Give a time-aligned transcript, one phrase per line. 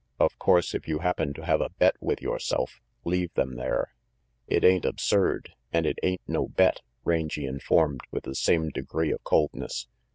[0.19, 3.93] "Of course, if you happen to have a bet with yourself, leave them there."
[4.47, 9.23] "It ain't absurd, an' it ain't no bet," Rangy informed, with the same degree of
[9.23, 9.85] coldness.